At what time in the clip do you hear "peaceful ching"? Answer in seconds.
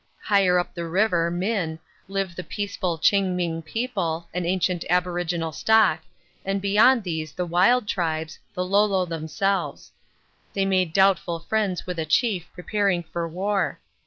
2.43-3.35